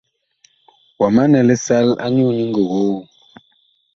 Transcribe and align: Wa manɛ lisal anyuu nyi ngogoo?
Wa 0.99 1.07
manɛ 1.15 1.39
lisal 1.47 1.87
anyuu 2.05 2.31
nyi 2.37 2.43
ngogoo? 2.51 2.95